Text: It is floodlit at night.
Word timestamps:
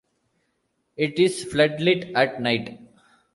It 0.97 1.19
is 1.19 1.45
floodlit 1.45 2.13
at 2.15 2.41
night. 2.41 2.79